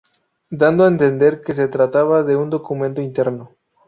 dando 0.49 0.83
a 0.83 0.87
entender 0.87 1.43
que 1.43 1.53
se 1.53 1.67
trataba 1.67 2.23
de 2.23 2.35
un 2.35 2.49
documento 2.49 3.01
interno 3.03 3.55